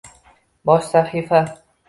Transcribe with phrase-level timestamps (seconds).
[0.69, 1.45] Bosh sahifa